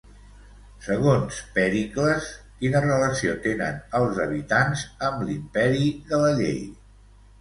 Segons 0.85 1.35
Pèricles, 1.57 2.31
quina 2.63 2.81
relació 2.87 3.35
tenen 3.45 3.77
els 4.03 4.23
habitants 4.25 4.87
amb 5.11 5.23
l'imperi 5.29 5.85
de 6.13 6.23
la 6.25 6.33
llei? 6.41 6.61